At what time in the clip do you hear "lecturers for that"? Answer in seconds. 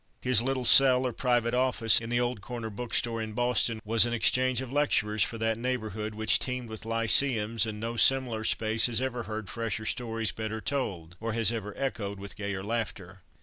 4.73-5.59